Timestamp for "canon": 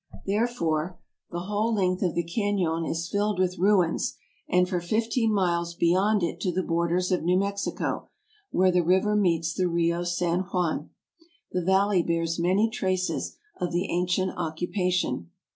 2.23-2.83